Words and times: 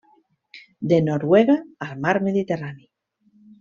De 0.93 0.99
Noruega 1.11 1.59
al 1.89 1.95
mar 2.07 2.19
Mediterrani. 2.31 2.91